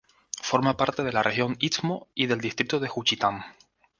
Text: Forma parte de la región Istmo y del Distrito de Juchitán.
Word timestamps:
Forma 0.41 0.73
parte 0.75 1.03
de 1.03 1.11
la 1.13 1.21
región 1.21 1.57
Istmo 1.59 2.07
y 2.15 2.25
del 2.25 2.41
Distrito 2.41 2.79
de 2.79 2.87
Juchitán. 2.87 3.43